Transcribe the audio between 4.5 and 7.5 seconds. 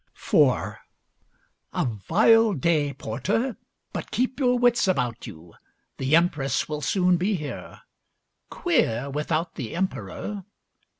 wits about you. The Empress will soon be